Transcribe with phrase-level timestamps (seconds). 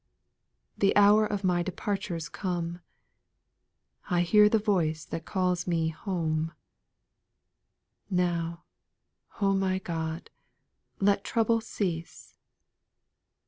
[0.71, 0.79] 5.
[0.79, 2.79] The hour of my departure 's come,
[4.09, 6.53] I hear the voice that calls me home;
[8.09, 8.63] Now,
[9.39, 10.31] my God,
[10.99, 12.33] let trouble cease.